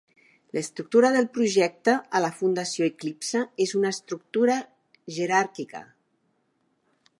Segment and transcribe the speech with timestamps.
[0.57, 4.59] L'estructura del projecte a la Fundació Eclipse és una estructura
[5.19, 5.87] jeràrquica.